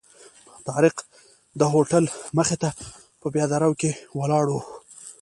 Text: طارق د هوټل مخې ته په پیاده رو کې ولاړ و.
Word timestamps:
طارق 0.67 0.95
د 1.59 1.61
هوټل 1.73 2.05
مخې 2.37 2.55
ته 2.61 2.69
په 3.21 3.27
پیاده 3.33 3.57
رو 3.63 3.71
کې 3.81 3.91
ولاړ 4.19 4.45
و. 4.51 4.55